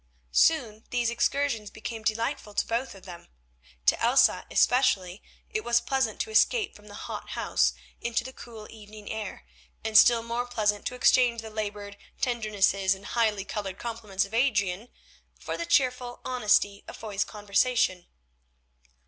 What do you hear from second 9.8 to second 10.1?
and